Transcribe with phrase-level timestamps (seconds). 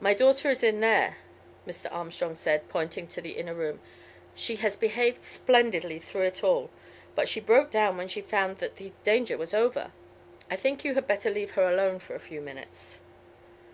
[0.00, 1.18] "My daughter is in there,"
[1.66, 1.92] Mr.
[1.92, 3.80] Armstrong said, pointing to the inner room.
[4.34, 6.70] "She has behaved splendidly through it all,
[7.14, 9.92] but she broke down when she found that the danger was over.
[10.50, 13.00] I think you had better leave her alone for a few minutes."